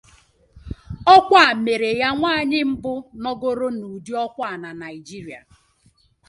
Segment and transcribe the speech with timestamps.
[1.15, 5.41] Ọkwa a mere ya nwaanyị mbụ nọgoro n'ụdị ọkwa na Nigeria.